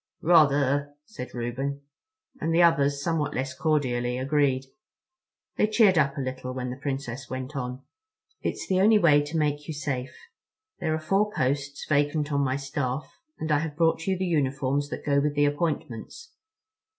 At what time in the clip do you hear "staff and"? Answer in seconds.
12.55-13.51